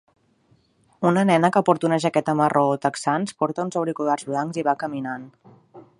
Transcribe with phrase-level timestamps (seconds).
[1.09, 4.79] Una nena que porta una jaqueta marró o texans porta uns auriculats blancs i va
[4.85, 5.33] caminant